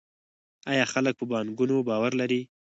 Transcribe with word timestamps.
آیا 0.71 0.85
خلک 0.93 1.13
په 1.17 1.25
بانکونو 1.31 1.77
باور 1.87 2.11
لري؟ 2.21 2.41